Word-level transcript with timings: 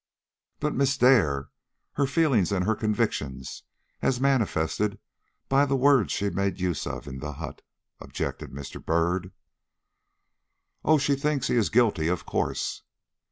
"But 0.59 0.73
Miss 0.73 0.97
Dare 0.97 1.49
her 1.91 2.07
feelings 2.07 2.51
and 2.51 2.65
her 2.65 2.73
convictions, 2.73 3.61
as 4.01 4.19
manifested 4.19 4.97
by 5.47 5.63
the 5.63 5.75
words 5.75 6.11
she 6.11 6.31
made 6.31 6.59
use 6.59 6.87
of 6.87 7.07
in 7.07 7.19
the 7.19 7.33
hut?" 7.33 7.61
objected 7.99 8.49
Mr. 8.49 8.83
Byrd. 8.83 9.31
"Oh! 10.83 10.97
she 10.97 11.13
thinks 11.13 11.49
he 11.49 11.55
is 11.55 11.69
guilty, 11.69 12.07
of 12.07 12.25
course!" 12.25 12.81